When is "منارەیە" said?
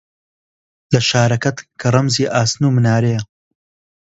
2.75-3.21